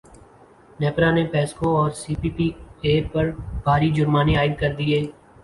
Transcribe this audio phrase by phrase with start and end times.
[0.79, 2.47] نیپرا نے پیسکو اور سی پی پی
[2.85, 3.25] اے پر
[3.63, 4.99] بھاری جرمانے عائد کردیے